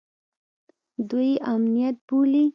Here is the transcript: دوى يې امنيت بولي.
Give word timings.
دوى 1.09 1.27
يې 1.31 1.37
امنيت 1.51 1.95
بولي. 2.07 2.43